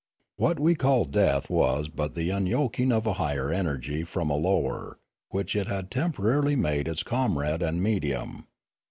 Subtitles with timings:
[0.37, 4.97] What we call death was but the unyoking of a higher energy from a lower,
[5.29, 8.47] which it had temporarily made its comrade and medium.